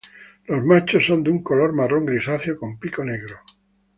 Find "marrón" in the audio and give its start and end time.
1.73-2.07